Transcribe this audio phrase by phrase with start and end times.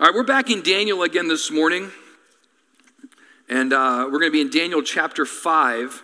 [0.00, 1.90] All right, we're back in Daniel again this morning.
[3.50, 6.02] And uh, we're going to be in Daniel chapter 5.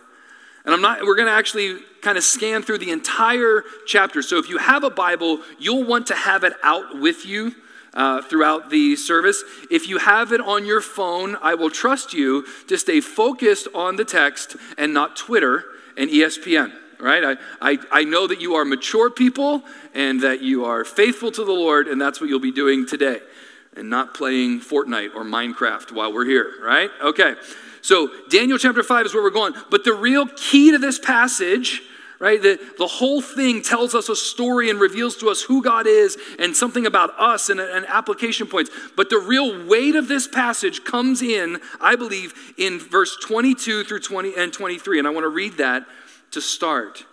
[0.66, 4.20] And I'm not, we're going to actually kind of scan through the entire chapter.
[4.20, 7.54] So if you have a Bible, you'll want to have it out with you
[7.94, 9.42] uh, throughout the service.
[9.70, 13.96] If you have it on your phone, I will trust you to stay focused on
[13.96, 15.64] the text and not Twitter
[15.96, 17.36] and ESPN right?
[17.60, 19.62] I, I, I know that you are mature people
[19.94, 23.20] and that you are faithful to the Lord, and that's what you'll be doing today
[23.76, 26.90] and not playing Fortnite or Minecraft while we're here, right?
[27.02, 27.34] Okay.
[27.82, 29.54] So, Daniel chapter 5 is where we're going.
[29.70, 31.82] But the real key to this passage,
[32.18, 35.86] right, the, the whole thing tells us a story and reveals to us who God
[35.86, 38.70] is and something about us and, and application points.
[38.96, 44.00] But the real weight of this passage comes in, I believe, in verse 22 through
[44.00, 44.98] 20 and 23.
[44.98, 45.86] And I want to read that
[46.32, 47.04] to start.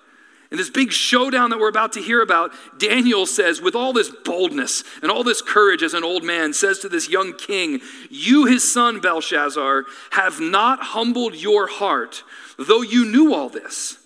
[0.54, 4.12] In this big showdown that we're about to hear about, Daniel says, with all this
[4.12, 8.46] boldness and all this courage as an old man, says to this young king, You,
[8.46, 12.24] his son Belshazzar, have not humbled your heart,
[12.60, 13.98] though you knew all this.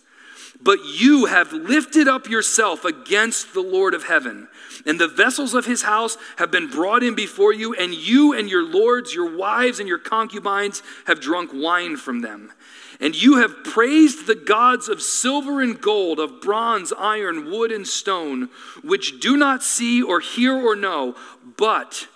[0.62, 4.48] But you have lifted up yourself against the Lord of heaven,
[4.86, 8.50] and the vessels of his house have been brought in before you, and you and
[8.50, 12.54] your lords, your wives, and your concubines have drunk wine from them.
[13.00, 17.88] And you have praised the gods of silver and gold, of bronze, iron, wood, and
[17.88, 18.50] stone,
[18.84, 21.16] which do not see or hear or know,
[21.58, 22.08] but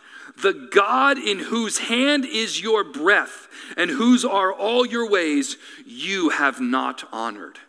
[0.41, 6.29] the God in whose hand is your breath and whose are all your ways, you
[6.29, 7.59] have not honored.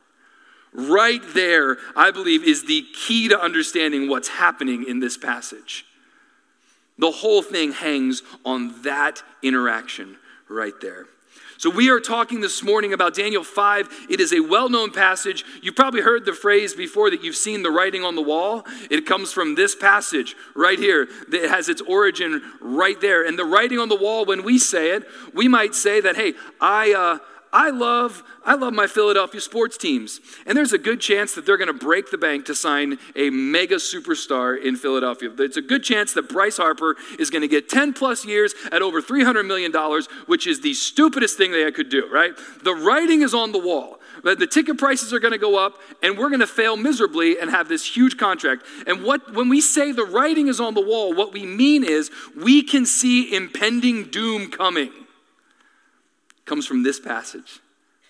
[0.73, 5.85] Right there, I believe, is the key to understanding what's happening in this passage.
[6.99, 10.17] The whole thing hangs on that interaction
[10.49, 11.07] right there.
[11.63, 14.07] So, we are talking this morning about Daniel 5.
[14.11, 15.45] It is a well known passage.
[15.63, 18.67] You've probably heard the phrase before that you've seen the writing on the wall.
[18.91, 21.07] It comes from this passage right here.
[21.33, 23.25] It has its origin right there.
[23.25, 26.35] And the writing on the wall, when we say it, we might say that, hey,
[26.61, 27.19] I, uh,
[27.53, 30.21] I love, I love my Philadelphia sports teams.
[30.47, 33.29] And there's a good chance that they're going to break the bank to sign a
[33.29, 35.31] mega superstar in Philadelphia.
[35.39, 38.81] It's a good chance that Bryce Harper is going to get 10 plus years at
[38.81, 39.71] over $300 million,
[40.27, 42.33] which is the stupidest thing they could do, right?
[42.65, 43.99] The writing is on the wall.
[44.23, 47.51] The ticket prices are going to go up, and we're going to fail miserably and
[47.51, 48.65] have this huge contract.
[48.87, 52.11] And what, when we say the writing is on the wall, what we mean is
[52.37, 54.93] we can see impending doom coming
[56.53, 57.61] comes from this passage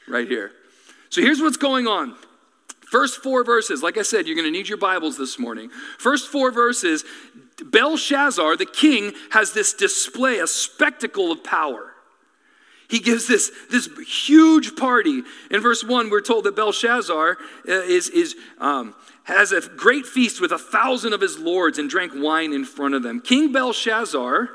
[0.09, 0.51] right here.
[1.11, 2.17] So here's what's going on.
[2.91, 5.71] First four verses, like I said, you're going to need your Bibles this morning.
[5.97, 7.05] First four verses,
[7.65, 11.93] Belshazzar, the king, has this display, a spectacle of power.
[12.91, 15.23] He gives this, this huge party.
[15.53, 17.39] In verse 1, we're told that Belshazzar
[17.69, 21.89] uh, is, is, um, has a great feast with a thousand of his lords and
[21.89, 23.21] drank wine in front of them.
[23.21, 24.51] King Belshazzar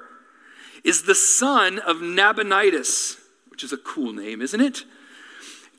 [0.84, 3.16] is the son of Nabonidus
[3.58, 4.84] which is a cool name, isn't it?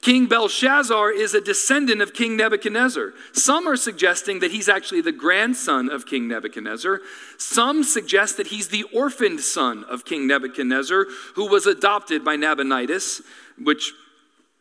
[0.01, 3.15] King Belshazzar is a descendant of King Nebuchadnezzar.
[3.31, 7.01] Some are suggesting that he's actually the grandson of King Nebuchadnezzar.
[7.37, 11.07] Some suggest that he's the orphaned son of King Nebuchadnezzar,
[11.37, 13.23] who was adopted by Nabonidus,
[13.63, 13.93] which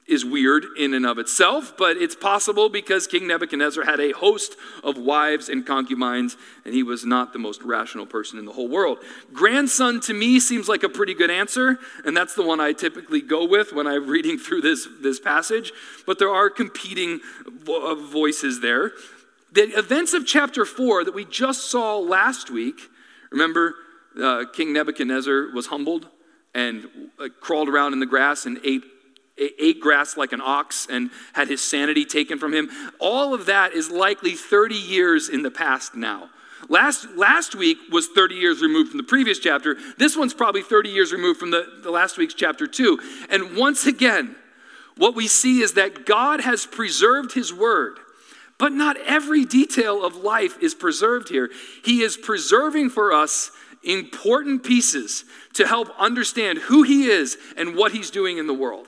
[0.08, 4.56] is weird in and of itself, but it's possible because King Nebuchadnezzar had a host
[4.84, 8.70] of wives and concubines, and he was not the most rational person in the whole
[8.70, 9.00] world.
[9.34, 13.22] Grandson to me seems like a pretty good answer, and that's the one I typically
[13.22, 15.74] go with when I'm reading through this, this passage,
[16.06, 17.20] but there are competing
[17.68, 18.94] uh, voices there.
[19.52, 22.80] The events of chapter 4 that we just saw last week,
[23.30, 23.76] remember,
[24.22, 26.08] uh, King Nebuchadnezzar was humbled
[26.54, 26.88] and
[27.20, 28.84] uh, crawled around in the grass and ate
[29.38, 32.70] ate grass like an ox and had his sanity taken from him.
[33.00, 36.30] All of that is likely 30 years in the past now.
[36.70, 39.78] Last, last week was 30 years removed from the previous chapter.
[39.98, 43.00] This one's probably 30 years removed from the, the last week's chapter 2.
[43.30, 44.36] And once again,
[44.98, 48.00] what we see is that God has preserved his word.
[48.58, 51.52] But not every detail of life is preserved here.
[51.86, 53.52] He is preserving for us
[53.84, 58.88] important pieces to help understand who he is and what he's doing in the world.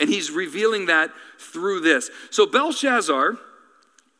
[0.00, 2.10] And he's revealing that through this.
[2.30, 3.38] So Belshazzar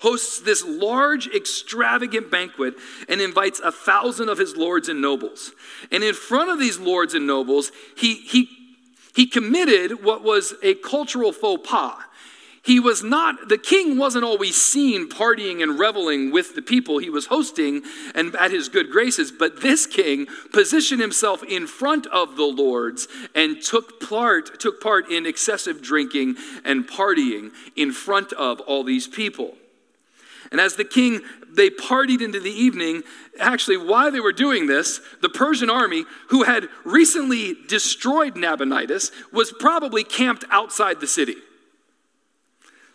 [0.01, 2.75] hosts this large, extravagant banquet
[3.09, 5.53] and invites a thousand of his lords and nobles.
[5.91, 8.49] And in front of these lords and nobles, he, he,
[9.15, 11.97] he committed what was a cultural faux pas
[12.63, 17.09] he was not, the king wasn't always seen partying and reveling with the people he
[17.09, 17.83] was hosting
[18.15, 23.09] and at his good graces, but this king positioned himself in front of the lords
[23.35, 29.09] and took part, took part in excessive drinking and partying in front of all these
[29.09, 29.55] people.
[30.53, 33.03] And as the king, they partied into the evening.
[33.39, 39.53] Actually, while they were doing this, the Persian army, who had recently destroyed Nabonidus, was
[39.53, 41.37] probably camped outside the city.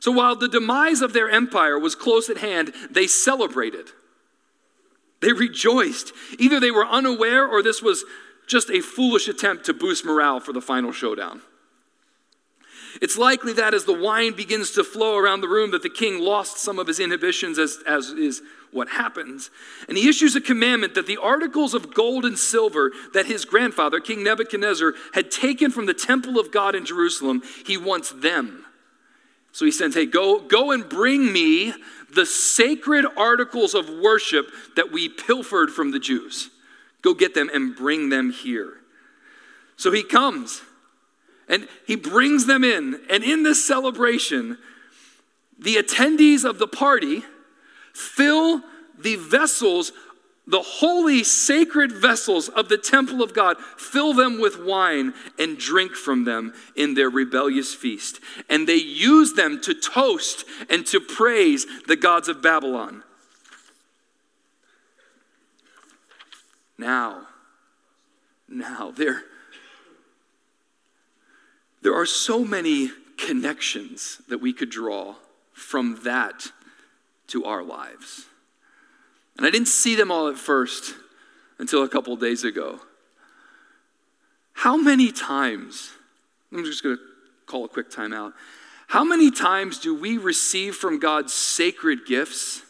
[0.06, 3.90] So while the demise of their empire was close at hand, they celebrated.
[5.20, 6.14] They rejoiced.
[6.38, 8.06] Either they were unaware or this was
[8.46, 11.42] just a foolish attempt to boost morale for the final showdown.
[13.02, 16.20] It's likely that as the wine begins to flow around the room, that the king
[16.20, 19.50] lost some of his inhibitions, as, as is what happens.
[19.88, 24.00] And he issues a commandment that the articles of gold and silver that his grandfather,
[24.00, 28.65] King Nebuchadnezzar, had taken from the temple of God in Jerusalem, he wants them.
[29.56, 31.74] So he sends, hey, go, go and bring me
[32.14, 36.50] the sacred articles of worship that we pilfered from the Jews.
[37.02, 38.74] Go get them and bring them here.
[39.78, 40.62] So he comes
[41.48, 43.00] and he brings them in.
[43.10, 44.58] And in this celebration,
[45.58, 47.24] the attendees of the party
[47.94, 48.62] fill
[49.00, 49.94] the vessels,
[50.48, 55.94] the holy sacred vessels of the temple of God, fill them with wine and drink
[55.94, 58.20] from them in their rebellious feast.
[58.50, 63.04] And they use them to toast and to praise the gods of Babylon.
[66.78, 67.28] Now,
[68.48, 69.24] now, they're
[71.82, 75.16] there are so many connections that we could draw
[75.54, 76.52] from that
[77.28, 78.26] to our lives.
[79.38, 80.96] And I didn't see them all at first
[81.60, 82.80] until a couple days ago.
[84.54, 85.92] How many times,
[86.52, 87.02] I'm just going to
[87.46, 88.34] call a quick timeout.
[88.88, 92.62] How many times do we receive from God sacred gifts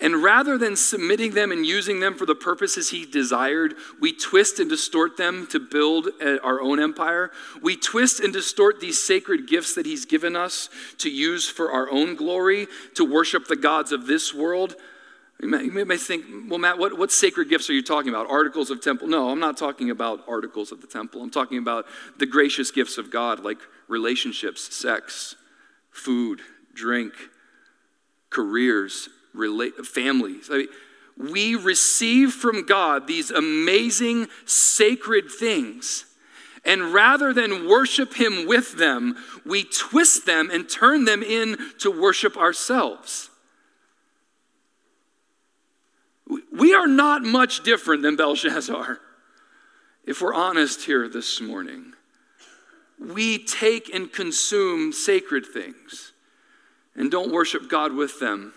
[0.00, 4.58] and rather than submitting them and using them for the purposes he desired, we twist
[4.58, 6.08] and distort them to build
[6.42, 7.30] our own empire.
[7.62, 10.68] We twist and distort these sacred gifts that he's given us
[10.98, 14.74] to use for our own glory, to worship the gods of this world.
[15.40, 18.30] You may, you may think, well, Matt, what, what sacred gifts are you talking about?
[18.30, 19.08] Articles of temple?
[19.08, 21.22] No, I'm not talking about articles of the temple.
[21.22, 21.86] I'm talking about
[22.18, 23.58] the gracious gifts of God, like
[23.88, 25.34] relationships, sex,
[25.90, 26.40] food,
[26.72, 27.12] drink,
[28.30, 30.48] careers, relate, families.
[30.50, 30.68] I mean,
[31.16, 36.06] we receive from God these amazing sacred things.
[36.64, 41.90] And rather than worship Him with them, we twist them and turn them in to
[41.90, 43.30] worship ourselves.
[46.52, 48.98] We are not much different than Belshazzar,
[50.04, 51.92] if we're honest here this morning.
[52.98, 56.12] We take and consume sacred things
[56.94, 58.54] and don't worship God with them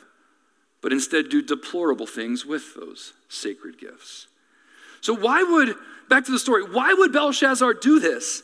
[0.81, 4.27] but instead do deplorable things with those sacred gifts.
[5.01, 5.75] So, why would,
[6.09, 8.43] back to the story, why would Belshazzar do this?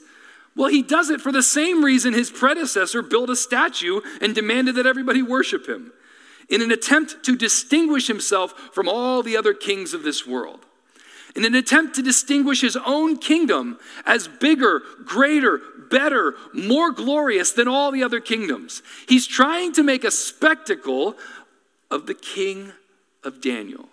[0.55, 4.75] Well, he does it for the same reason his predecessor built a statue and demanded
[4.75, 5.91] that everybody worship him
[6.49, 10.59] in an attempt to distinguish himself from all the other kings of this world.
[11.35, 17.67] In an attempt to distinguish his own kingdom as bigger, greater, better, more glorious than
[17.67, 18.83] all the other kingdoms.
[19.07, 21.15] He's trying to make a spectacle
[21.89, 22.71] of the king
[23.23, 23.87] of Daniel,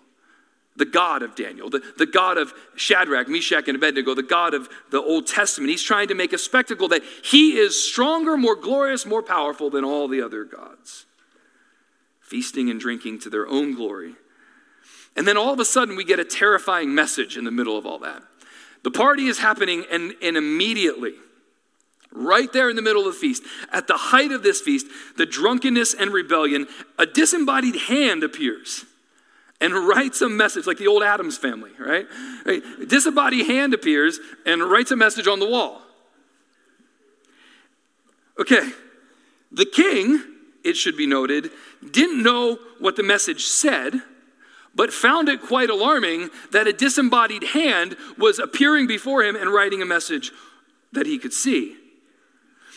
[0.75, 4.69] the God of Daniel, the, the God of Shadrach, Meshach, and Abednego, the God of
[4.89, 5.69] the Old Testament.
[5.69, 9.83] He's trying to make a spectacle that he is stronger, more glorious, more powerful than
[9.83, 11.05] all the other gods,
[12.31, 14.15] feasting and drinking to their own glory.
[15.15, 17.85] And then all of a sudden, we get a terrifying message in the middle of
[17.85, 18.23] all that.
[18.83, 21.13] The party is happening, and, and immediately,
[22.13, 25.25] Right there in the middle of the feast, at the height of this feast, the
[25.25, 26.67] drunkenness and rebellion,
[26.99, 28.85] a disembodied hand appears
[29.61, 32.05] and writes a message, like the old Addams family, right?
[32.45, 32.61] right?
[32.85, 35.81] Disembodied hand appears and writes a message on the wall.
[38.37, 38.71] Okay,
[39.51, 40.21] the king,
[40.65, 41.51] it should be noted,
[41.89, 44.01] didn't know what the message said,
[44.75, 49.81] but found it quite alarming that a disembodied hand was appearing before him and writing
[49.81, 50.31] a message
[50.93, 51.75] that he could see.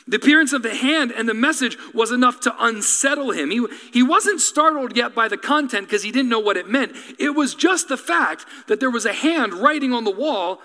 [0.07, 3.51] The appearance of the hand and the message was enough to unsettle him.
[3.51, 6.95] He, he wasn't startled yet by the content because he didn't know what it meant.
[7.19, 10.61] It was just the fact that there was a hand writing on the wall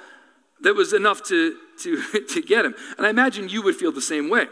[0.62, 2.75] that was enough to, to, to get him.
[2.98, 4.48] And I imagine you would feel the same way.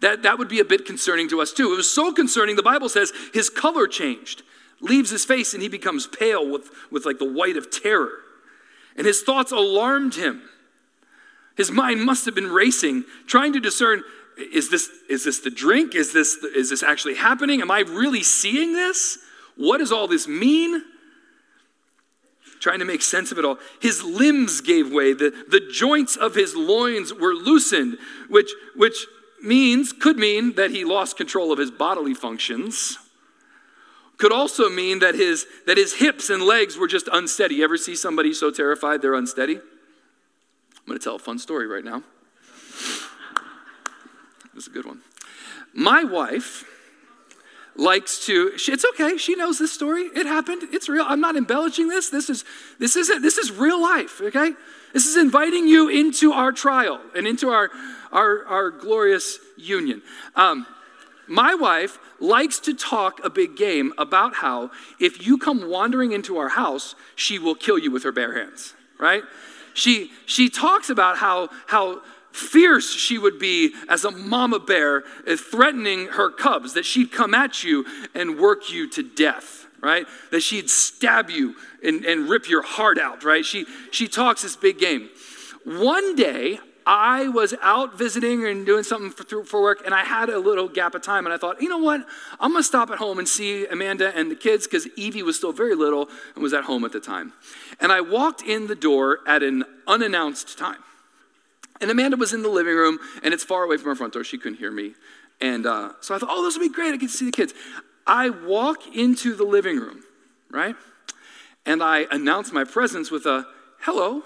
[0.00, 1.72] That, that would be a bit concerning to us too.
[1.72, 4.42] It was so concerning, the Bible says his color changed,
[4.80, 8.12] leaves his face, and he becomes pale with, with like the white of terror.
[8.96, 10.42] And his thoughts alarmed him.
[11.56, 14.02] His mind must have been racing, trying to discern
[14.38, 15.94] is this, is this the drink?
[15.94, 17.60] Is this, is this actually happening?
[17.60, 19.18] Am I really seeing this?
[19.56, 20.84] What does all this mean?
[22.60, 23.58] Trying to make sense of it all.
[23.80, 29.06] His limbs gave way, the, the joints of his loins were loosened, which, which
[29.42, 32.98] means, could mean that he lost control of his bodily functions.
[34.16, 37.56] could also mean that his, that his hips and legs were just unsteady.
[37.56, 39.56] You ever see somebody so terrified they're unsteady?
[39.56, 42.02] I'm going to tell a fun story right now.
[44.54, 45.02] This is a good one.
[45.72, 46.64] My wife
[47.78, 51.86] likes to it's okay she knows this story it happened it's real i'm not embellishing
[51.86, 52.44] this this is
[52.80, 54.52] this isn't this is real life okay
[54.92, 57.70] this is inviting you into our trial and into our
[58.12, 60.02] our, our glorious union
[60.36, 60.66] um,
[61.26, 66.36] my wife likes to talk a big game about how if you come wandering into
[66.38, 69.22] our house she will kill you with her bare hands right
[69.74, 72.00] she she talks about how how
[72.38, 77.34] fierce she would be as a mama bear uh, threatening her cubs, that she'd come
[77.34, 77.84] at you
[78.14, 80.06] and work you to death, right?
[80.30, 83.44] That she'd stab you and, and rip your heart out, right?
[83.44, 85.10] She, she talks this big game.
[85.64, 90.30] One day, I was out visiting and doing something for, for, work, and I had
[90.30, 92.00] a little gap of time, and I thought, you know what?
[92.40, 95.52] I'm gonna stop at home and see Amanda and the kids because Evie was still
[95.52, 97.34] very little and was at home at the time.
[97.78, 100.78] And I walked in the door at an unannounced time.
[101.82, 104.24] And Amanda was in the living room, and it's far away from our front door.
[104.24, 104.94] She couldn't hear me.
[105.42, 106.94] And uh, so I thought, oh, this will be great.
[106.94, 107.52] I get to see the kids.
[108.06, 110.04] I walk into the living room,
[110.50, 110.74] right?
[111.66, 113.46] And I announce my presence with a
[113.80, 114.22] hello.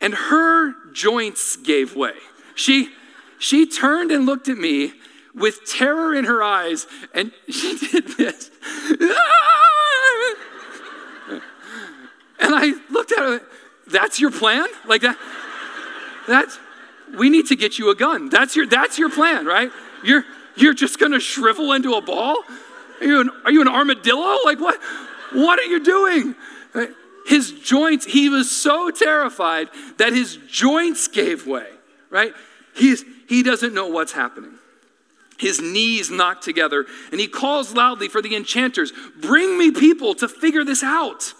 [0.00, 2.14] And her joints gave way.
[2.54, 2.90] She,
[3.38, 4.92] she turned and looked at me
[5.34, 8.50] with terror in her eyes, and she did this.
[12.40, 13.40] and I looked at her
[13.90, 14.66] that's your plan?
[14.86, 15.18] Like that?
[16.26, 16.58] That's,
[17.16, 18.28] we need to get you a gun.
[18.28, 19.70] That's your, that's your plan, right?
[20.04, 20.24] You're,
[20.56, 22.36] you're just to shrivel into a ball?
[23.00, 24.36] Are you, an, are you an armadillo?
[24.44, 24.78] Like what?
[25.32, 26.34] What are you doing?
[27.28, 29.68] His joints, he was so terrified
[29.98, 31.66] that his joints gave way,
[32.08, 32.32] right?
[32.74, 34.54] He's, he doesn't know what's happening.
[35.38, 40.26] His knees knock together, and he calls loudly for the enchanters Bring me people to
[40.26, 41.34] figure this out.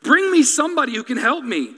[0.00, 1.74] Bring me somebody who can help me.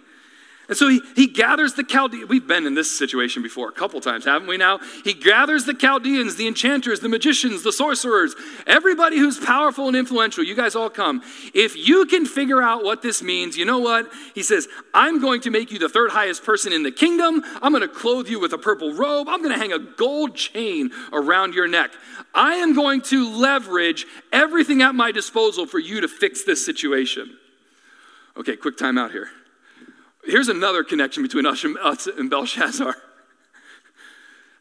[0.67, 2.29] And so he, he gathers the Chaldeans.
[2.29, 4.79] We've been in this situation before a couple times, haven't we now?
[5.05, 8.35] He gathers the Chaldeans, the enchanters, the magicians, the sorcerers,
[8.67, 10.43] everybody who's powerful and influential.
[10.43, 11.23] You guys all come.
[11.53, 14.11] If you can figure out what this means, you know what?
[14.35, 17.43] He says, I'm going to make you the third highest person in the kingdom.
[17.61, 19.29] I'm going to clothe you with a purple robe.
[19.29, 21.91] I'm going to hang a gold chain around your neck.
[22.35, 27.37] I am going to leverage everything at my disposal for you to fix this situation.
[28.39, 29.29] Okay, quick time out here.
[30.27, 31.65] Here's another connection between us
[32.07, 32.97] and Belshazzar.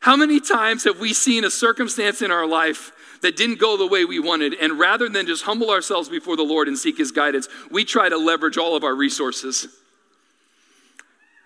[0.02, 2.92] How many times have we seen a circumstance in our life
[3.22, 6.44] that didn't go the way we wanted, and rather than just humble ourselves before the
[6.44, 9.68] Lord and seek His guidance, we try to leverage all of our resources?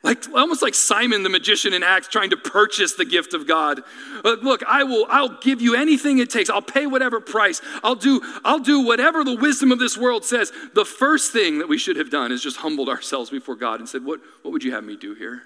[0.03, 3.81] Like almost like Simon the magician in Acts trying to purchase the gift of God.
[4.23, 6.49] Uh, look, I will I'll give you anything it takes.
[6.49, 7.61] I'll pay whatever price.
[7.83, 10.51] I'll do I'll do whatever the wisdom of this world says.
[10.75, 13.89] The first thing that we should have done is just humbled ourselves before God and
[13.89, 15.43] said, "What what would you have me do here?"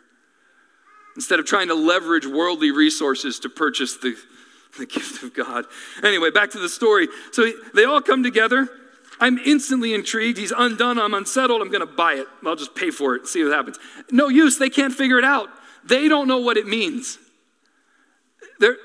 [1.16, 4.18] Instead of trying to leverage worldly resources to purchase the
[4.78, 5.66] the gift of God.
[6.04, 7.08] Anyway, back to the story.
[7.32, 8.70] So they all come together
[9.22, 10.40] I'm instantly intrigued.
[10.40, 10.98] He's undone.
[10.98, 11.62] I'm unsettled.
[11.62, 12.28] I'm going to buy it.
[12.44, 13.78] I'll just pay for it, see what happens.
[14.12, 14.58] No use.
[14.58, 15.48] They can't figure it out.
[15.86, 17.20] They don't know what it means.
[18.60, 18.78] They're,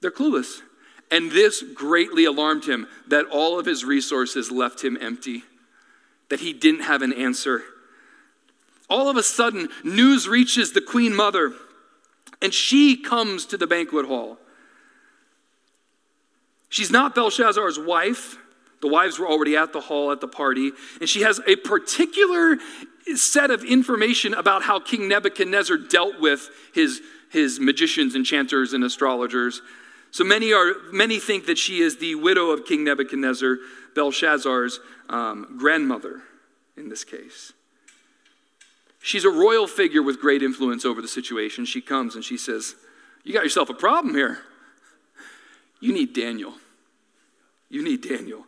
[0.00, 0.62] they're clueless.
[1.10, 5.42] And this greatly alarmed him that all of his resources left him empty,
[6.28, 7.62] that he didn't have an answer.
[8.88, 11.52] All of a sudden, news reaches the queen mother,
[12.40, 14.38] and she comes to the banquet hall.
[16.68, 18.38] She's not Belshazzar's wife.
[18.80, 22.58] The wives were already at the hall at the party, and she has a particular
[23.14, 29.62] set of information about how King Nebuchadnezzar dealt with his, his magicians, enchanters, and astrologers.
[30.10, 33.58] So many, are, many think that she is the widow of King Nebuchadnezzar,
[33.94, 36.22] Belshazzar's um, grandmother
[36.76, 37.52] in this case.
[39.00, 41.64] She's a royal figure with great influence over the situation.
[41.64, 42.74] She comes and she says,
[43.24, 44.38] You got yourself a problem here.
[45.80, 46.54] You need Daniel.
[47.70, 48.44] You need Daniel.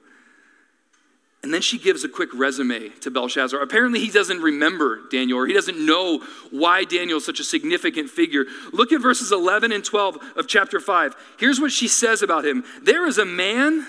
[1.42, 3.60] And then she gives a quick resume to Belshazzar.
[3.60, 8.10] Apparently, he doesn't remember Daniel or he doesn't know why Daniel is such a significant
[8.10, 8.44] figure.
[8.72, 11.16] Look at verses 11 and 12 of chapter 5.
[11.38, 13.86] Here's what she says about him There is a man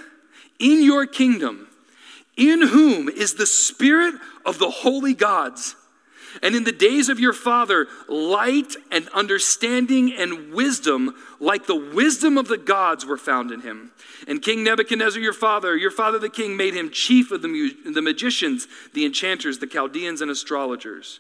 [0.60, 1.68] in your kingdom
[2.38, 4.16] in whom is the spirit
[4.46, 5.76] of the holy gods.
[6.42, 12.38] And in the days of your father, light and understanding and wisdom, like the wisdom
[12.38, 13.92] of the gods, were found in him.
[14.28, 18.02] And King Nebuchadnezzar, your father, your father the king, made him chief of the, the
[18.02, 21.20] magicians, the enchanters, the Chaldeans, and astrologers.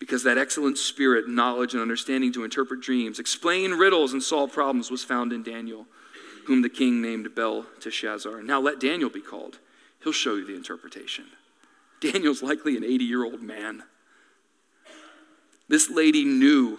[0.00, 4.90] Because that excellent spirit, knowledge, and understanding to interpret dreams, explain riddles, and solve problems
[4.90, 5.86] was found in Daniel.
[6.46, 8.42] whom the king named Belteshazzar.
[8.42, 9.58] Now let Daniel be called.
[10.02, 11.24] He'll show you the interpretation.
[12.12, 13.82] Daniel's likely an 80 year old man.
[15.68, 16.78] This lady knew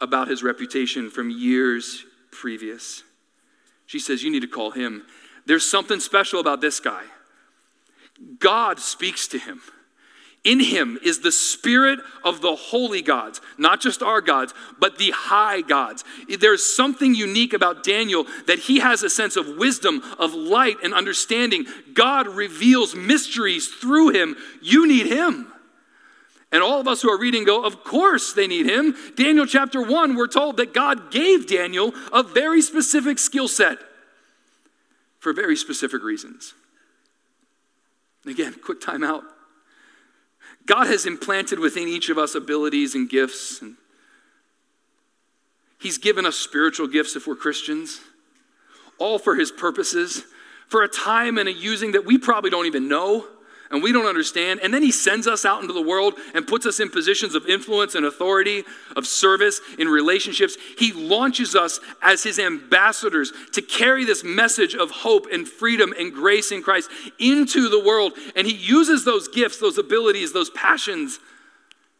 [0.00, 3.04] about his reputation from years previous.
[3.86, 5.06] She says, You need to call him.
[5.46, 7.04] There's something special about this guy.
[8.38, 9.62] God speaks to him.
[10.42, 15.10] In him is the spirit of the holy gods, not just our gods, but the
[15.10, 16.02] high gods.
[16.38, 20.94] There's something unique about Daniel that he has a sense of wisdom, of light, and
[20.94, 21.66] understanding.
[21.92, 24.34] God reveals mysteries through him.
[24.62, 25.52] You need him.
[26.50, 28.96] And all of us who are reading go, of course they need him.
[29.16, 33.76] Daniel chapter 1, we're told that God gave Daniel a very specific skill set
[35.18, 36.54] for very specific reasons.
[38.26, 39.22] Again, quick time out.
[40.66, 43.60] God has implanted within each of us abilities and gifts.
[43.60, 43.76] And
[45.80, 48.00] he's given us spiritual gifts if we're Christians,
[48.98, 50.24] all for His purposes,
[50.68, 53.26] for a time and a using that we probably don't even know
[53.70, 54.60] and we don't understand.
[54.62, 57.46] And then he sends us out into the world and puts us in positions of
[57.46, 58.64] influence and authority,
[58.96, 60.56] of service, in relationships.
[60.76, 66.12] He launches us as his ambassadors to carry this message of hope and freedom and
[66.12, 68.12] grace in Christ into the world.
[68.34, 71.20] And he uses those gifts, those abilities, those passions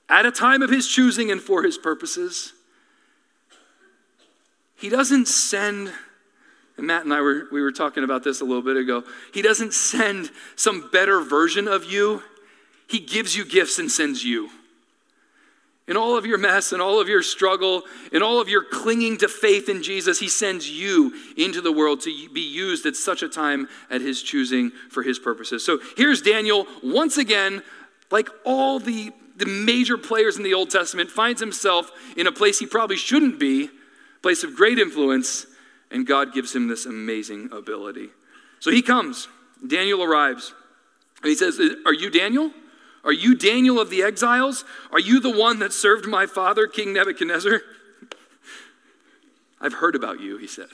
[0.08, 2.52] at a time of his choosing and for his purposes.
[4.74, 5.92] He doesn't send
[6.80, 9.04] and Matt and I were, we were talking about this a little bit ago.
[9.32, 12.22] He doesn't send some better version of you,
[12.88, 14.50] He gives you gifts and sends you.
[15.86, 17.82] In all of your mess and all of your struggle
[18.12, 22.00] and all of your clinging to faith in Jesus, He sends you into the world
[22.02, 25.64] to be used at such a time at His choosing for His purposes.
[25.64, 27.62] So here's Daniel once again,
[28.10, 32.58] like all the, the major players in the Old Testament, finds himself in a place
[32.58, 33.68] he probably shouldn't be,
[34.22, 35.46] place of great influence,
[35.90, 38.10] and God gives him this amazing ability.
[38.60, 39.28] So he comes.
[39.66, 40.54] Daniel arrives.
[41.22, 42.52] And he says, Are you Daniel?
[43.04, 44.64] Are you Daniel of the exiles?
[44.92, 47.60] Are you the one that served my father, King Nebuchadnezzar?
[49.60, 50.68] I've heard about you, he said.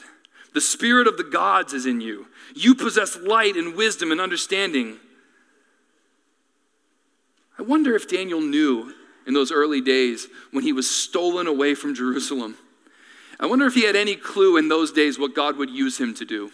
[0.55, 2.27] The spirit of the gods is in you.
[2.55, 4.99] You possess light and wisdom and understanding.
[7.59, 8.93] I wonder if Daniel knew
[9.27, 12.57] in those early days when he was stolen away from Jerusalem
[13.39, 16.15] I wonder if he had any clue in those days what God would use him
[16.15, 16.51] to do.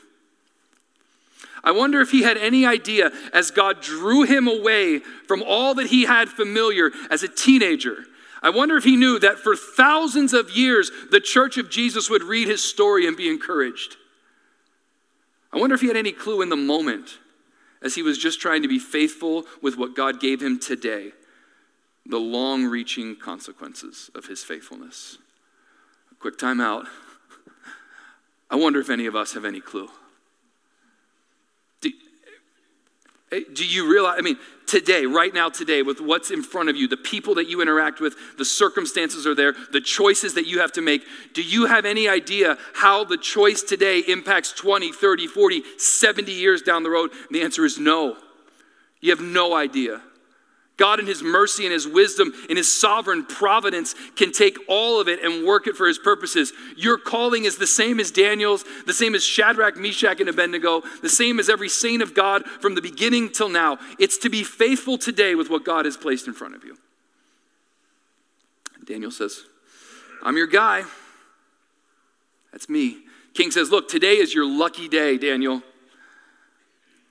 [1.65, 5.89] I wonder if he had any idea as God drew him away from all that
[5.89, 8.05] he had familiar as a teenager.
[8.43, 12.25] I wonder if he knew that for thousands of years the church of Jesus would
[12.25, 13.97] read his story and be encouraged.
[15.53, 17.19] I wonder if he had any clue in the moment
[17.81, 21.13] as he was just trying to be faithful with what God gave him today,
[22.07, 25.19] the long reaching consequences of his faithfulness.
[26.23, 26.87] Quick time out.
[28.49, 29.89] I wonder if any of us have any clue.
[31.81, 31.91] Do,
[33.33, 34.15] eh, do you realize?
[34.19, 37.49] I mean, today, right now, today, with what's in front of you, the people that
[37.49, 41.03] you interact with, the circumstances are there, the choices that you have to make,
[41.35, 46.63] do you have any idea how the choice today impacts 20, 30, 40, 70 years
[46.63, 47.11] down the road?
[47.11, 48.17] And the answer is no.
[49.01, 50.01] You have no idea.
[50.83, 55.07] God, in His mercy and His wisdom, in His sovereign providence, can take all of
[55.07, 56.53] it and work it for His purposes.
[56.77, 61.09] Your calling is the same as Daniel's, the same as Shadrach, Meshach, and Abednego, the
[61.09, 63.79] same as every saint of God from the beginning till now.
[64.01, 66.77] It's to be faithful today with what God has placed in front of you.
[68.85, 69.45] Daniel says,
[70.21, 70.83] I'm your guy.
[72.51, 73.05] That's me.
[73.35, 75.63] King says, Look, today is your lucky day, Daniel.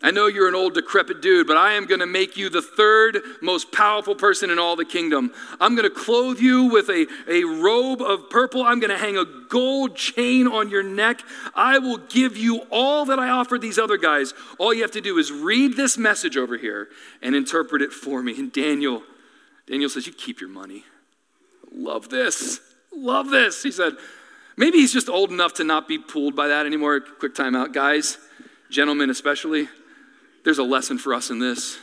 [0.03, 2.61] I know you're an old, decrepit dude, but I am going to make you the
[2.61, 5.31] third most powerful person in all the kingdom.
[5.59, 8.63] I'm going to clothe you with a, a robe of purple.
[8.63, 11.21] I'm going to hang a gold chain on your neck.
[11.53, 14.33] I will give you all that I offered these other guys.
[14.57, 16.89] All you have to do is read this message over here
[17.21, 18.39] and interpret it for me.
[18.39, 19.03] And Daniel,
[19.67, 20.83] Daniel says, You keep your money.
[21.71, 22.59] Love this.
[22.91, 23.61] Love this.
[23.61, 23.93] He said,
[24.57, 26.99] Maybe he's just old enough to not be pulled by that anymore.
[27.01, 28.17] Quick time out, guys,
[28.69, 29.69] gentlemen especially.
[30.43, 31.77] There's a lesson for us in this.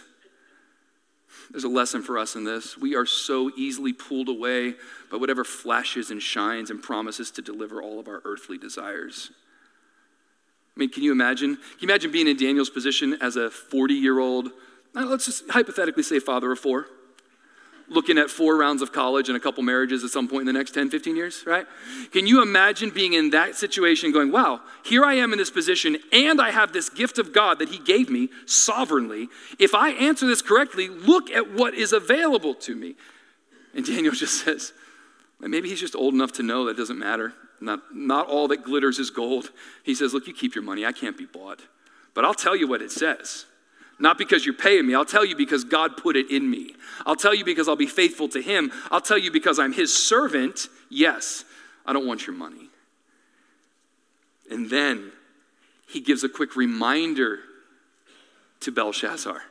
[1.51, 2.77] There's a lesson for us in this.
[2.77, 4.75] We are so easily pulled away
[5.11, 9.31] by whatever flashes and shines and promises to deliver all of our earthly desires.
[10.77, 11.57] I mean, can you imagine?
[11.57, 14.49] Can you imagine being in Daniel's position as a 40 year old,
[14.95, 16.87] uh, let's just hypothetically say father of four?
[17.91, 20.53] Looking at four rounds of college and a couple marriages at some point in the
[20.53, 21.67] next 10, 15 years, right?
[22.13, 25.97] Can you imagine being in that situation going, wow, here I am in this position
[26.13, 29.29] and I have this gift of God that He gave me sovereignly.
[29.59, 32.95] If I answer this correctly, look at what is available to me.
[33.75, 34.73] And Daniel just says,
[35.41, 37.33] Maybe he's just old enough to know that doesn't matter.
[37.61, 39.51] Not, not all that glitters is gold.
[39.85, 40.85] He says, Look, you keep your money.
[40.85, 41.61] I can't be bought.
[42.15, 43.47] But I'll tell you what it says.
[43.99, 44.95] Not because you're paying me.
[44.95, 46.75] I'll tell you because God put it in me.
[47.05, 48.71] I'll tell you because I'll be faithful to Him.
[48.91, 50.69] I'll tell you because I'm His servant.
[50.89, 51.45] Yes,
[51.85, 52.69] I don't want your money.
[54.51, 55.13] And then
[55.87, 57.41] he gives a quick reminder
[58.61, 59.43] to Belshazzar.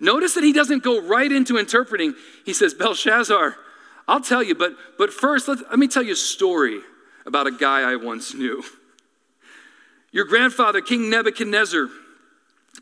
[0.00, 2.14] Notice that he doesn't go right into interpreting.
[2.44, 3.56] He says, Belshazzar,
[4.08, 6.80] I'll tell you, but, but first, let, let me tell you a story
[7.24, 8.64] about a guy I once knew.
[10.12, 11.88] Your grandfather, King Nebuchadnezzar,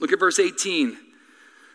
[0.01, 0.97] look at verse 18.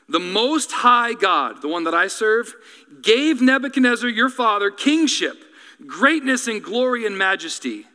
[0.10, 2.54] The Most High God, the one that I serve,
[3.02, 5.38] gave Nebuchadnezzar, your father, kingship,
[5.86, 7.86] greatness and glory and majesty.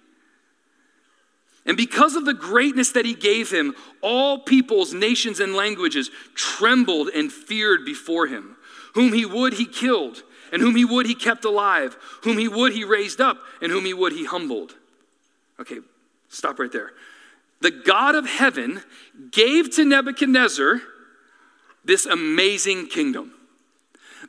[1.66, 7.08] And because of the greatness that he gave him, all peoples, nations, and languages trembled
[7.08, 8.56] and feared before him.
[8.94, 11.96] Whom he would, he killed, and whom he would, he kept alive.
[12.22, 14.74] Whom he would, he raised up, and whom he would, he humbled.
[15.60, 15.80] Okay,
[16.30, 16.92] stop right there.
[17.60, 18.82] The God of heaven
[19.30, 20.80] gave to Nebuchadnezzar
[21.84, 23.32] this amazing kingdom.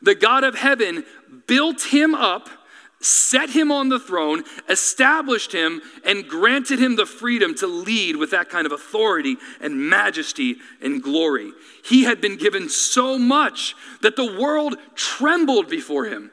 [0.02, 1.04] The God of heaven
[1.46, 2.50] built him up
[3.02, 8.32] set him on the throne, established him, and granted him the freedom to lead with
[8.32, 11.52] that kind of authority and majesty and glory.
[11.84, 16.32] He had been given so much that the world trembled before him,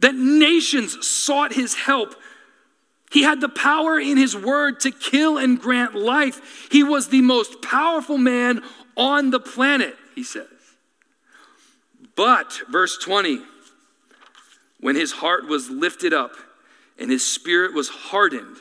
[0.00, 2.14] that nations sought his help.
[3.12, 6.68] He had the power in his word to kill and grant life.
[6.70, 8.62] He was the most powerful man
[8.96, 10.46] on the planet, he says.
[12.16, 13.40] But, verse 20,
[14.80, 16.32] when his heart was lifted up
[16.98, 18.56] and his spirit was hardened,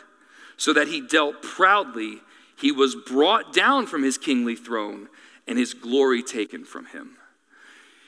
[0.58, 2.22] so that he dealt proudly,
[2.58, 5.10] he was brought down from his kingly throne
[5.48, 7.15] and his glory taken from him.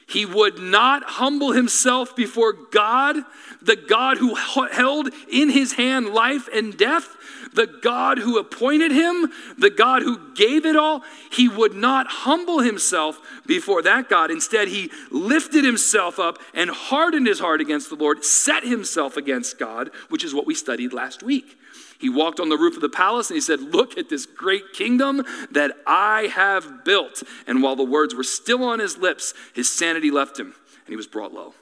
[0.08, 3.18] He would not humble himself before God,
[3.62, 7.16] the God who held in his hand life and death,
[7.54, 11.04] the God who appointed him, the God who gave it all.
[11.32, 14.32] He would not humble himself before that God.
[14.32, 19.60] Instead, he lifted himself up and hardened his heart against the Lord, set himself against
[19.60, 21.58] God, which is what we studied last week.
[22.00, 24.74] He walked on the roof of the palace and he said, Look at this great
[24.74, 27.24] kingdom that I have built.
[27.48, 30.96] And while the words were still on his lips, his sanity left him and he
[30.96, 31.54] was brought low.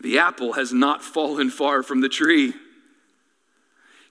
[0.00, 2.54] The apple has not fallen far from the tree.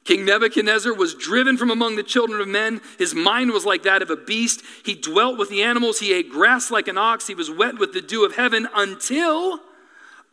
[0.06, 2.82] King Nebuchadnezzar was driven from among the children of men.
[2.98, 4.64] His mind was like that of a beast.
[4.84, 6.00] He dwelt with the animals.
[6.00, 7.28] He ate grass like an ox.
[7.28, 9.60] He was wet with the dew of heaven until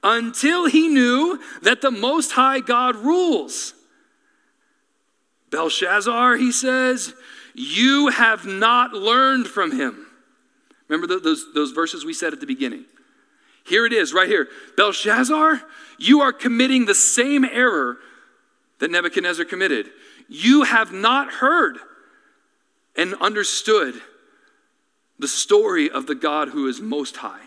[0.06, 3.74] until he knew that the Most High God rules.
[5.50, 7.12] Belshazzar, he says,
[7.54, 10.06] you have not learned from him.
[10.86, 12.84] Remember those, those verses we said at the beginning?
[13.66, 14.46] Here it is, right here.
[14.76, 15.60] Belshazzar,
[15.98, 17.98] you are committing the same error
[18.78, 19.90] that Nebuchadnezzar committed.
[20.28, 21.78] You have not heard
[22.94, 24.00] and understood
[25.18, 27.45] the story of the God who is most high.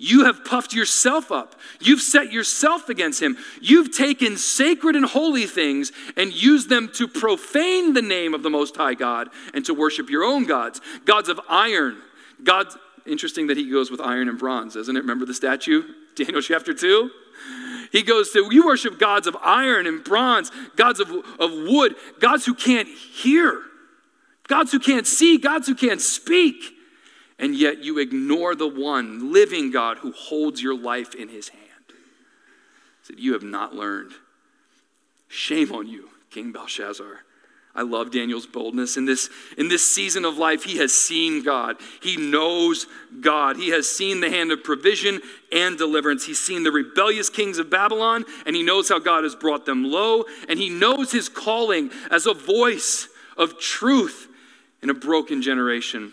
[0.00, 1.56] You have puffed yourself up.
[1.80, 3.36] You've set yourself against him.
[3.60, 8.50] You've taken sacred and holy things and used them to profane the name of the
[8.50, 11.96] Most High God and to worship your own gods, gods of iron.
[12.44, 15.00] God's interesting that he goes with iron and bronze, isn't it?
[15.00, 15.82] Remember the statue,
[16.14, 17.10] Daniel chapter 2?
[17.90, 22.46] He goes to, you worship gods of iron and bronze, gods of, of wood, gods
[22.46, 23.62] who can't hear,
[24.46, 26.77] gods who can't see, gods who can't speak
[27.38, 31.62] and yet you ignore the one living God who holds your life in his hand.
[33.02, 34.12] Said, You have not learned.
[35.28, 37.20] Shame on you, King Belshazzar.
[37.74, 38.96] I love Daniel's boldness.
[38.96, 41.76] In this, in this season of life, he has seen God.
[42.02, 42.86] He knows
[43.20, 43.56] God.
[43.56, 45.20] He has seen the hand of provision
[45.52, 46.26] and deliverance.
[46.26, 49.84] He's seen the rebellious kings of Babylon, and he knows how God has brought them
[49.84, 50.24] low.
[50.48, 54.26] And he knows his calling as a voice of truth
[54.82, 56.12] in a broken generation.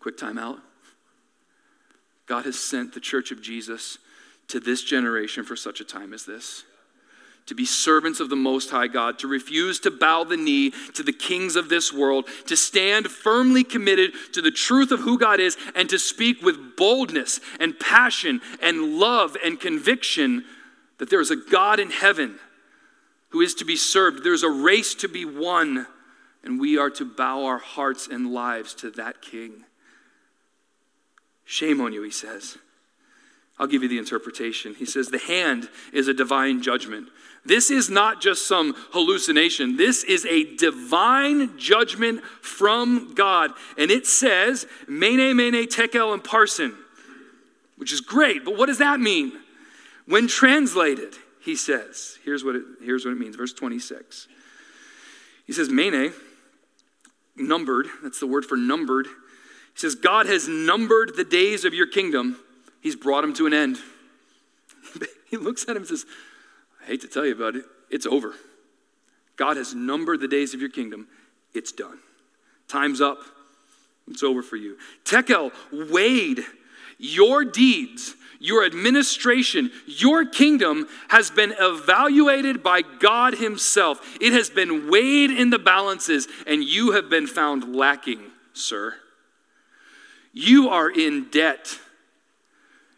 [0.00, 0.58] Quick time out.
[2.26, 3.98] God has sent the church of Jesus
[4.48, 6.64] to this generation for such a time as this.
[7.46, 11.02] To be servants of the Most High God, to refuse to bow the knee to
[11.02, 15.40] the kings of this world, to stand firmly committed to the truth of who God
[15.40, 20.44] is, and to speak with boldness and passion and love and conviction
[20.98, 22.38] that there is a God in heaven
[23.30, 24.22] who is to be served.
[24.22, 25.86] There's a race to be won,
[26.44, 29.64] and we are to bow our hearts and lives to that King.
[31.48, 32.58] Shame on you, he says.
[33.58, 34.74] I'll give you the interpretation.
[34.74, 37.08] He says, The hand is a divine judgment.
[37.42, 39.78] This is not just some hallucination.
[39.78, 43.52] This is a divine judgment from God.
[43.78, 46.74] And it says, Mene, Mene, Tekel, and Parsin,
[47.76, 48.44] which is great.
[48.44, 49.32] But what does that mean?
[50.04, 54.28] When translated, he says, here's what it, here's what it means, verse 26.
[55.46, 56.12] He says, Mene,
[57.36, 59.06] numbered, that's the word for numbered.
[59.78, 62.38] Says, God has numbered the days of your kingdom,
[62.80, 63.78] He's brought them to an end.
[65.30, 66.04] he looks at him and says,
[66.82, 68.34] I hate to tell you about it, it's over.
[69.36, 71.06] God has numbered the days of your kingdom,
[71.54, 71.98] it's done.
[72.66, 73.18] Time's up.
[74.10, 74.78] It's over for you.
[75.04, 76.40] Tekel weighed
[76.98, 84.00] your deeds, your administration, your kingdom has been evaluated by God Himself.
[84.20, 88.94] It has been weighed in the balances, and you have been found lacking, sir.
[90.32, 91.78] You are in debt.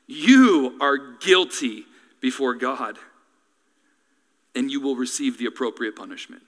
[0.06, 1.84] You are guilty
[2.20, 2.98] before God,
[4.54, 6.42] and you will receive the appropriate punishment.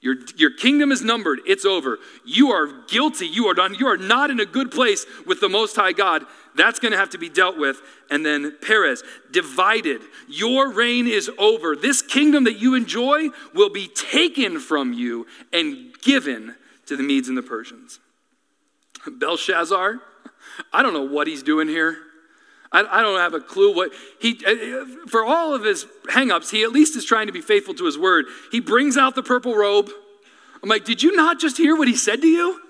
[0.00, 1.40] Your, your kingdom is numbered.
[1.46, 1.98] It's over.
[2.24, 3.26] You are guilty.
[3.26, 3.74] You are done.
[3.74, 6.24] You are not in a good place with the Most High God.
[6.54, 7.80] That's going to have to be dealt with.
[8.10, 10.02] And then Peres, divided.
[10.28, 11.74] Your reign is over.
[11.74, 16.54] This kingdom that you enjoy will be taken from you and given
[16.86, 17.98] to the Medes and the Persians.
[19.10, 20.00] Belshazzar,
[20.72, 21.98] I don't know what he's doing here.
[22.72, 26.62] I, I don't have a clue what he, uh, for all of his hangups, he
[26.62, 28.26] at least is trying to be faithful to his word.
[28.50, 29.90] He brings out the purple robe.
[30.62, 32.60] I'm like, did you not just hear what he said to you?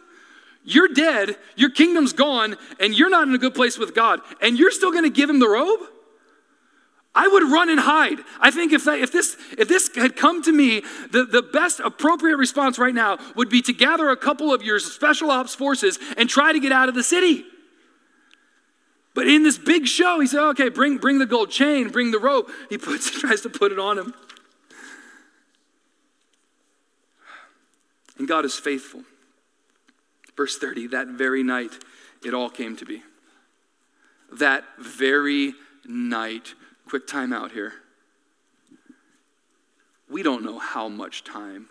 [0.65, 4.59] You're dead, your kingdom's gone, and you're not in a good place with God, and
[4.59, 5.81] you're still to give him the robe?
[7.15, 8.19] I would run and hide.
[8.41, 11.81] I think if, that, if, this, if this had come to me, the, the best
[11.81, 15.99] appropriate response right now would be to gather a couple of your special ops forces
[16.19, 17.45] and try to get out of the city.
[19.17, 22.19] But in this big show, he said, okay, bring, bring the gold chain, bring the
[22.19, 22.51] rope.
[22.69, 24.15] He puts, tries to put it on him.
[28.19, 29.05] And God is faithful.
[30.37, 31.73] Verse 30, that very night,
[32.23, 33.03] it all came to be.
[34.31, 35.55] That very
[35.87, 36.55] night,
[36.87, 37.73] quick time out here.
[40.11, 41.69] We don't know how much time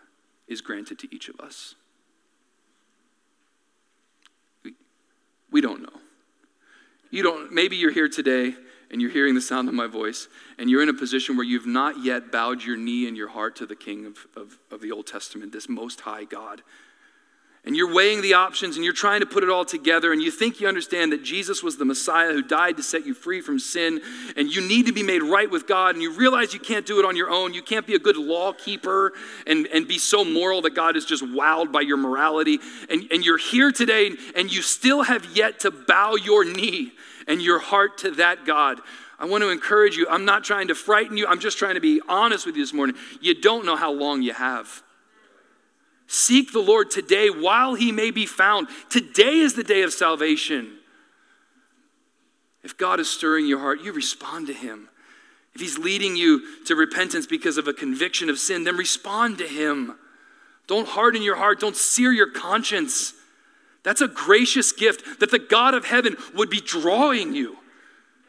[0.48, 1.76] is granted to each of us.
[4.64, 4.74] We,
[5.52, 5.95] we don't know.
[7.12, 8.56] You don't, maybe you're here today
[8.92, 10.28] and you're hearing the sound of my voice,
[10.60, 13.56] and you're in a position where you've not yet bowed your knee and your heart
[13.56, 16.62] to the King of, of, of the Old Testament, this Most High God
[17.66, 20.30] and you're weighing the options and you're trying to put it all together and you
[20.30, 23.58] think you understand that Jesus was the Messiah who died to set you free from
[23.58, 24.02] sin
[24.38, 27.00] and you need to be made right with God and you realize you can't do
[27.00, 27.54] it on your own.
[27.54, 29.14] You can't be a good law keeper
[29.48, 32.60] and, and be so moral that God is just wowed by your morality.
[32.90, 36.92] And, and you're here today and you still have yet to bow your knee
[37.28, 38.80] and your heart to that God.
[39.18, 40.08] I want to encourage you.
[40.10, 41.26] I'm not trying to frighten you.
[41.26, 42.96] I'm just trying to be honest with you this morning.
[43.22, 44.84] You don't know how long you have.
[46.08, 48.68] Seek the Lord today while he may be found.
[48.90, 50.78] Today is the day of salvation.
[52.64, 54.90] If God is stirring your heart, you respond to him.
[55.54, 59.48] If he's leading you to repentance because of a conviction of sin, then respond to
[59.48, 59.96] him.
[60.68, 63.14] Don't harden your heart, don't sear your conscience.
[63.84, 67.58] That's a gracious gift that the God of heaven would be drawing you,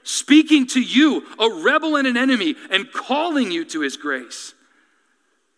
[0.03, 4.53] speaking to you, a rebel and an enemy, and calling you to his grace.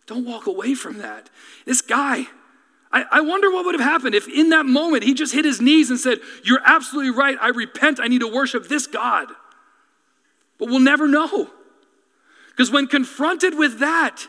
[0.09, 1.29] Don't walk away from that.
[1.65, 2.25] This guy,
[2.91, 5.61] I, I, wonder what would have happened if in that moment he just hit his
[5.61, 7.37] knees and said, You're absolutely right.
[7.39, 7.99] I repent.
[7.99, 9.27] I need to worship this God.
[10.57, 11.51] But we'll never know.
[12.49, 14.25] Because when confronted with that,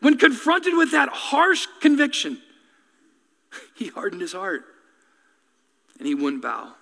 [0.00, 2.42] when confronted with that harsh conviction,
[3.76, 4.64] he hardened his heart
[5.98, 6.72] and he wouldn't bow.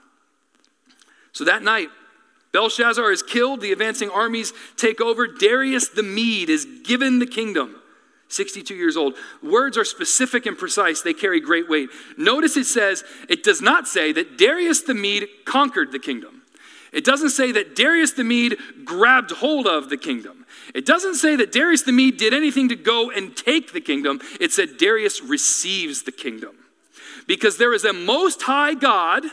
[1.32, 1.88] So that night,
[2.52, 5.26] Belshazzar is killed, the advancing armies take over.
[5.26, 7.79] Darius the Mede is given the kingdom.
[8.30, 9.14] 62 years old.
[9.42, 11.90] Words are specific and precise, they carry great weight.
[12.16, 16.42] Notice it says, it does not say that Darius the Mede conquered the kingdom.
[16.92, 20.44] It doesn't say that Darius the Mede grabbed hold of the kingdom.
[20.74, 24.20] It doesn't say that Darius the Mede did anything to go and take the kingdom.
[24.40, 26.56] It said Darius receives the kingdom.
[27.26, 29.24] Because there is a most high God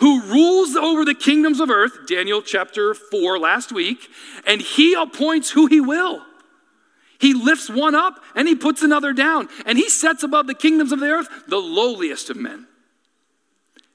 [0.00, 4.08] who rules over the kingdoms of earth, Daniel chapter 4 last week,
[4.44, 6.24] and he appoints who he will.
[7.22, 10.90] He lifts one up and he puts another down, and he sets above the kingdoms
[10.90, 12.66] of the earth the lowliest of men.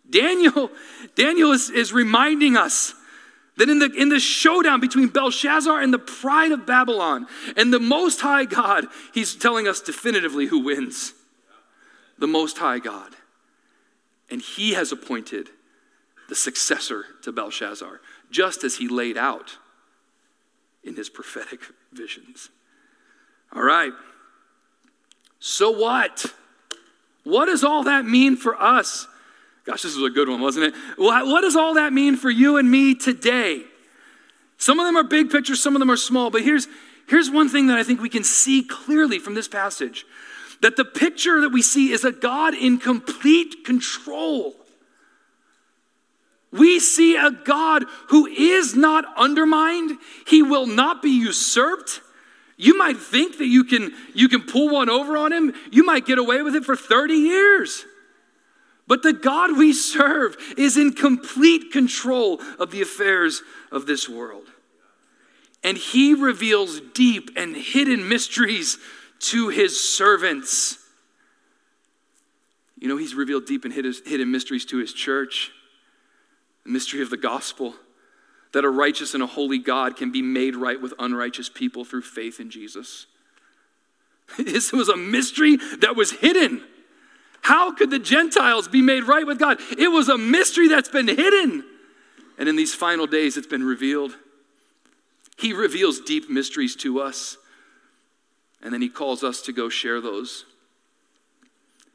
[0.10, 0.72] Daniel,
[1.16, 2.94] Daniel is, is reminding us
[3.58, 7.82] that in the, in the showdown between Belshazzar and the pride of Babylon and the
[7.82, 11.14] Most High God, he's telling us definitively who wins.
[12.18, 13.14] The Most High God.
[14.32, 15.50] And he has appointed
[16.30, 18.00] the successor to Belshazzar,
[18.32, 19.58] just as he laid out
[20.82, 21.60] in his prophetic
[21.92, 22.52] visions.
[23.54, 23.92] All right.
[25.40, 26.26] So what?
[27.24, 29.08] What does all that mean for us?
[29.66, 30.74] Gosh, this was a good one, wasn't it?
[30.98, 33.64] What does all that mean for you and me today?
[34.58, 36.68] Some of them are big pictures, some of them are small, but here's,
[37.08, 40.06] here's one thing that I think we can see clearly from this passage
[40.62, 44.56] that the picture that we see is a God in complete control.
[46.52, 52.02] We see a God who is not undermined, he will not be usurped.
[52.58, 56.06] You might think that you can, you can pull one over on him, you might
[56.08, 57.86] get away with it for 30 years.
[58.88, 64.46] But the God we serve is in complete control of the affairs of this world.
[65.64, 68.78] And he reveals deep and hidden mysteries
[69.20, 70.78] to his servants.
[72.80, 75.52] You know, he's revealed deep and hidden mysteries to his church.
[76.64, 77.76] The mystery of the gospel
[78.54, 82.02] that a righteous and a holy God can be made right with unrighteous people through
[82.02, 83.08] faith in Jesus.
[84.38, 86.62] This was a mystery that was hidden.
[87.42, 89.60] How could the Gentiles be made right with God?
[89.78, 91.64] It was a mystery that's been hidden.
[92.38, 94.16] And in these final days, it's been revealed.
[95.38, 97.38] He reveals deep mysteries to us,
[98.62, 100.46] and then He calls us to go share those.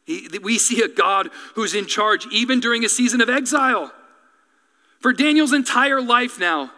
[0.05, 3.93] He, we see a God who's in charge even during a season of exile.
[5.03, 6.71] For Daniel's entire life now,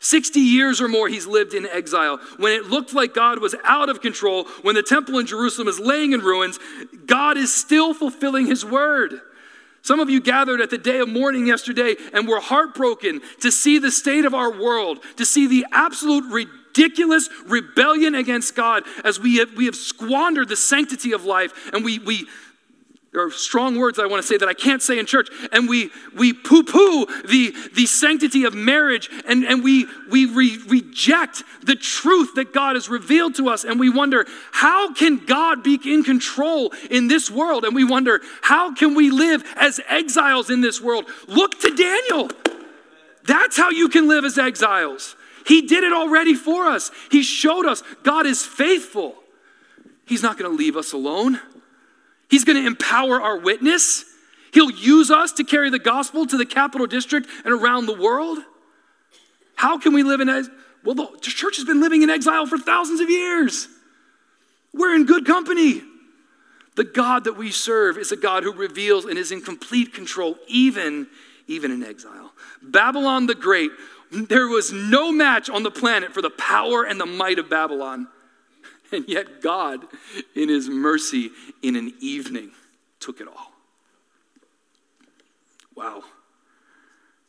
[0.00, 2.18] 60 years or more he's lived in exile.
[2.36, 5.78] When it looked like God was out of control, when the temple in Jerusalem is
[5.78, 6.58] laying in ruins,
[7.06, 9.20] God is still fulfilling his word.
[9.82, 13.78] Some of you gathered at the day of mourning yesterday and were heartbroken to see
[13.78, 19.36] the state of our world, to see the absolute ridiculous rebellion against God as we
[19.36, 22.26] have, we have squandered the sanctity of life and we, we,
[23.12, 25.28] there are strong words I want to say that I can't say in church.
[25.52, 30.58] And we, we poo poo the, the sanctity of marriage and, and we, we re-
[30.66, 33.64] reject the truth that God has revealed to us.
[33.64, 37.66] And we wonder, how can God be in control in this world?
[37.66, 41.04] And we wonder, how can we live as exiles in this world?
[41.28, 42.30] Look to Daniel.
[43.24, 45.16] That's how you can live as exiles.
[45.46, 49.16] He did it already for us, He showed us God is faithful.
[50.06, 51.40] He's not going to leave us alone.
[52.32, 54.06] He's going to empower our witness.
[54.54, 58.38] He'll use us to carry the gospel to the capital district and around the world.
[59.54, 60.54] How can we live in exile?
[60.82, 63.68] Well, the church has been living in exile for thousands of years.
[64.72, 65.82] We're in good company.
[66.74, 70.38] The God that we serve is a God who reveals and is in complete control,
[70.48, 71.08] even,
[71.48, 72.32] even in exile.
[72.62, 73.72] Babylon the Great,
[74.10, 78.08] there was no match on the planet for the power and the might of Babylon.
[78.92, 79.86] And yet, God,
[80.36, 81.30] in His mercy,
[81.62, 82.52] in an evening,
[83.00, 83.52] took it all.
[85.74, 86.02] Wow.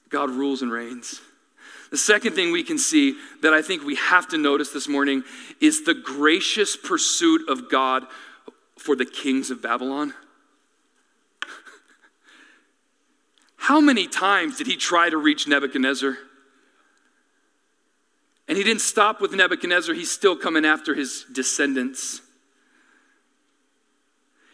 [0.10, 1.22] God rules and reigns.
[1.90, 5.24] The second thing we can see that I think we have to notice this morning
[5.62, 8.06] is the gracious pursuit of God
[8.78, 10.14] for the kings of Babylon.
[13.56, 16.18] How many times did he try to reach Nebuchadnezzar?
[18.48, 22.22] And he didn't stop with Nebuchadnezzar, he's still coming after his descendants.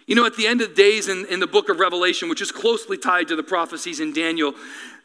[0.05, 2.51] You know, at the end of days in, in the book of Revelation, which is
[2.51, 4.55] closely tied to the prophecies in Daniel,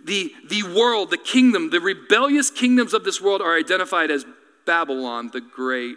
[0.03, 4.25] the, the world, the kingdom, the rebellious kingdoms of this world are identified as
[4.65, 5.97] Babylon the Great.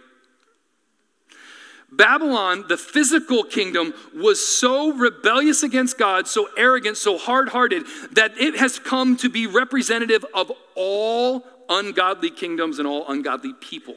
[1.89, 8.37] Babylon, the physical kingdom, was so rebellious against God, so arrogant, so hard hearted, that
[8.37, 13.95] it has come to be representative of all ungodly kingdoms and all ungodly people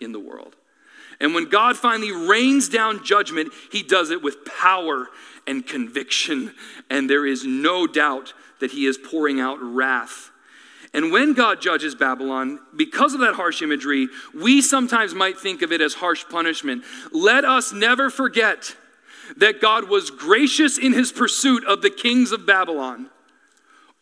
[0.00, 0.56] in the world.
[1.20, 5.08] And when God finally rains down judgment, he does it with power
[5.46, 6.52] and conviction.
[6.88, 10.30] And there is no doubt that he is pouring out wrath.
[10.94, 15.72] And when God judges Babylon, because of that harsh imagery, we sometimes might think of
[15.72, 16.84] it as harsh punishment.
[17.12, 18.74] Let us never forget
[19.36, 23.10] that God was gracious in his pursuit of the kings of Babylon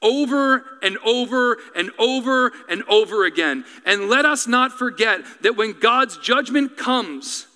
[0.03, 3.65] over and over and over and over again.
[3.85, 7.47] And let us not forget that when God's judgment comes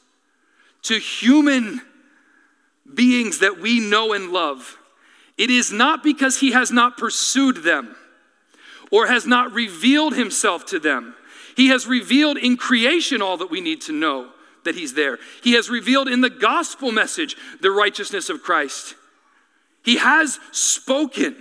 [0.82, 1.80] to human
[2.92, 4.78] beings that we know and love,
[5.36, 7.94] it is not because he has not pursued them
[8.90, 11.14] or has not revealed himself to them.
[11.56, 14.30] He has revealed in creation all that we need to know
[14.64, 15.18] that he's there.
[15.42, 18.94] He has revealed in the gospel message the righteousness of Christ.
[19.82, 21.36] He has spoken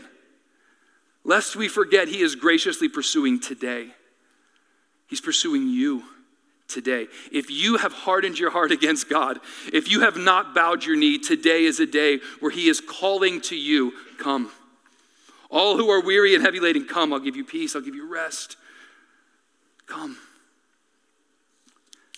[1.24, 3.90] Lest we forget, He is graciously pursuing today.
[5.08, 6.04] He's pursuing you
[6.68, 7.08] today.
[7.32, 9.40] If you have hardened your heart against God,
[9.74, 13.42] if you have not bowed your knee, today is a day where He is calling
[13.42, 14.52] to you, come.
[15.50, 17.12] All who are weary and heavy laden, come.
[17.12, 18.56] I'll give you peace, I'll give you rest.
[19.88, 20.18] Come.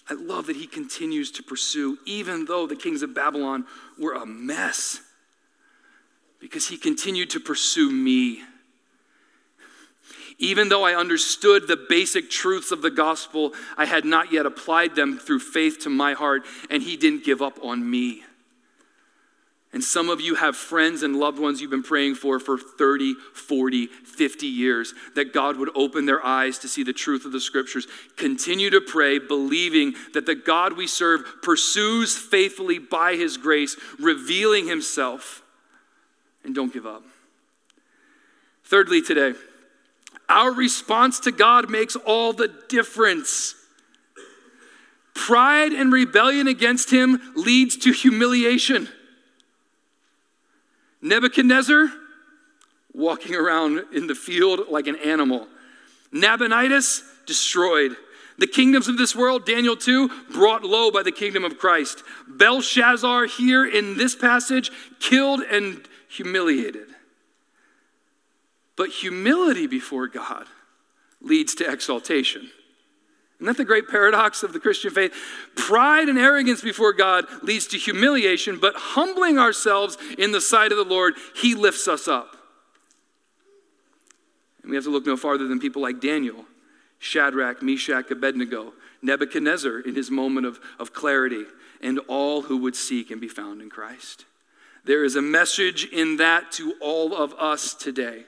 [0.09, 3.65] I love that he continues to pursue, even though the kings of Babylon
[3.97, 4.99] were a mess,
[6.41, 8.41] because he continued to pursue me
[10.37, 14.95] Even though I understood the basic truths of the gospel, I had not yet applied
[14.95, 18.23] them through faith to my heart, and He didn't give up on me.
[19.73, 23.15] And some of you have friends and loved ones you've been praying for for 30,
[23.33, 27.39] 40, 50 years that God would open their eyes to see the truth of the
[27.39, 27.87] scriptures.
[28.17, 34.67] Continue to pray, believing that the God we serve pursues faithfully by his grace, revealing
[34.67, 35.41] himself.
[36.43, 37.03] And don't give up.
[38.65, 39.35] Thirdly, today,
[40.31, 43.53] our response to God makes all the difference.
[45.13, 48.87] Pride and rebellion against him leads to humiliation.
[51.01, 51.91] Nebuchadnezzar,
[52.93, 55.47] walking around in the field like an animal.
[56.13, 57.95] Nabonidus, destroyed.
[58.37, 62.03] The kingdoms of this world, Daniel 2, brought low by the kingdom of Christ.
[62.27, 66.87] Belshazzar, here in this passage, killed and humiliated.
[68.75, 70.47] But humility before God
[71.21, 72.49] leads to exaltation.
[73.37, 75.13] Isn't that the great paradox of the Christian faith?
[75.55, 80.77] Pride and arrogance before God leads to humiliation, but humbling ourselves in the sight of
[80.77, 82.37] the Lord, He lifts us up.
[84.61, 86.45] And we have to look no farther than people like Daniel,
[86.99, 91.45] Shadrach, Meshach, Abednego, Nebuchadnezzar in his moment of, of clarity,
[91.81, 94.25] and all who would seek and be found in Christ.
[94.83, 98.25] There is a message in that to all of us today.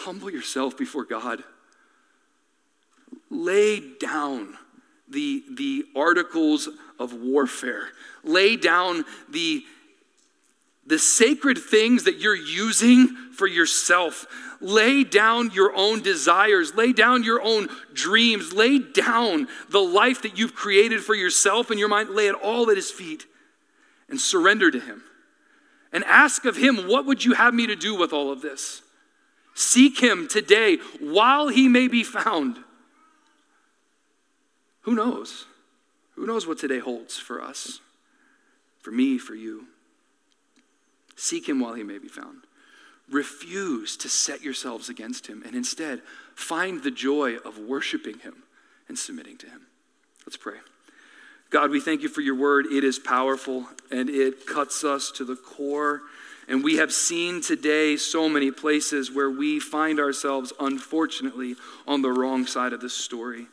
[0.00, 1.42] Humble yourself before God
[3.30, 4.56] lay down
[5.08, 7.88] the, the articles of warfare,
[8.22, 9.64] lay down the,
[10.86, 14.26] the sacred things that you're using for yourself.
[14.62, 20.38] Lay down your own desires, lay down your own dreams, lay down the life that
[20.38, 23.26] you've created for yourself in your mind, lay it all at his feet
[24.08, 25.02] and surrender to him.
[25.92, 28.82] And ask of him, What would you have me to do with all of this?
[29.60, 32.64] Seek him today while he may be found.
[34.80, 35.44] Who knows?
[36.14, 37.80] Who knows what today holds for us,
[38.80, 39.66] for me, for you?
[41.14, 42.38] Seek him while he may be found.
[43.10, 46.00] Refuse to set yourselves against him, and instead
[46.34, 48.44] find the joy of worshiping him
[48.88, 49.66] and submitting to him.
[50.24, 50.56] Let's pray.
[51.50, 52.64] God, we thank you for your word.
[52.64, 56.00] It is powerful and it cuts us to the core.
[56.50, 61.54] And we have seen today so many places where we find ourselves, unfortunately,
[61.86, 63.46] on the wrong side of the story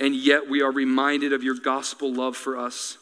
[0.00, 2.96] and yet we are reminded of your gospel love for us.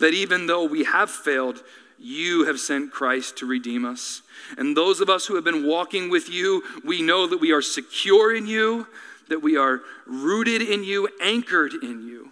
[0.00, 1.62] That even though we have failed,
[1.98, 4.22] you have sent Christ to redeem us.
[4.58, 7.62] And those of us who have been walking with you, we know that we are
[7.62, 8.88] secure in you,
[9.28, 12.30] that we are rooted in you, anchored in you.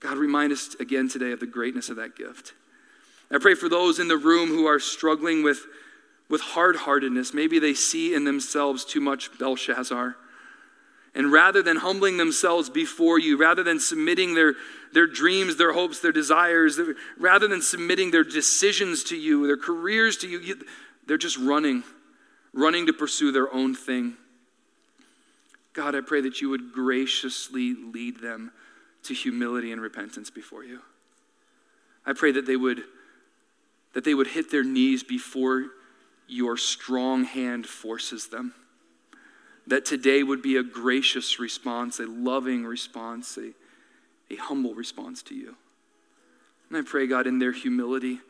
[0.00, 2.54] God, remind us again today of the greatness of that gift.
[3.32, 5.64] I pray for those in the room who are struggling with,
[6.28, 7.32] with hard heartedness.
[7.32, 10.16] Maybe they see in themselves too much Belshazzar.
[11.14, 14.54] And rather than humbling themselves before you, rather than submitting their,
[14.92, 16.78] their dreams, their hopes, their desires,
[17.18, 20.62] rather than submitting their decisions to you, their careers to you, you
[21.06, 21.82] they're just running,
[22.52, 24.16] running to pursue their own thing.
[25.72, 28.52] God, I pray that you would graciously lead them
[29.04, 30.80] to humility and repentance before you.
[32.06, 32.84] I pray that they would
[33.94, 35.66] that they would hit their knees before
[36.26, 38.54] your strong hand forces them
[39.66, 43.52] that today would be a gracious response, a loving response, a,
[44.32, 45.56] a humble response to you.
[46.68, 48.20] And I pray, God, in their humility,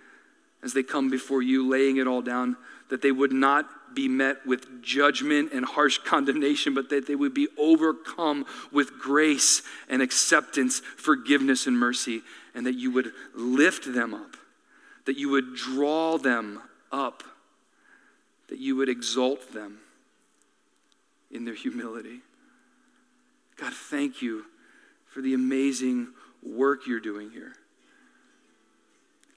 [0.62, 2.56] as they come before you, laying it all down,
[2.90, 7.34] that they would not be met with judgment and harsh condemnation, but that they would
[7.34, 12.22] be overcome with grace and acceptance, forgiveness and mercy,
[12.54, 14.36] and that you would lift them up,
[15.05, 17.22] that you would draw them up,
[18.48, 19.78] that you would exalt them
[21.30, 22.20] in their humility.
[23.57, 24.44] God, thank you
[25.07, 26.09] for the amazing
[26.42, 27.53] work you're doing here.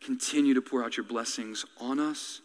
[0.01, 2.41] Continue to pour out your blessings on us.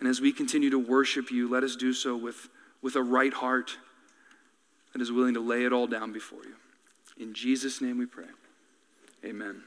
[0.00, 2.48] And as we continue to worship you, let us do so with,
[2.82, 3.76] with a right heart
[4.92, 6.54] that is willing to lay it all down before you.
[7.18, 8.24] In Jesus' name we pray.
[9.24, 9.62] Amen.